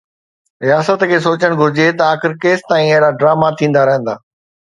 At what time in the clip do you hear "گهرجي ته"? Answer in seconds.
1.59-2.07